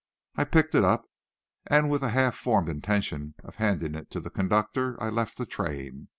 [0.35, 1.05] I picked it up,
[1.67, 5.45] and, with a half formed intention of handing it to the conductor, I left the
[5.45, 6.07] train.